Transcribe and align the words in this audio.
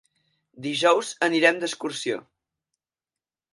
Dijous 0.67 1.11
anirem 1.27 1.61
d'excursió. 1.65 2.19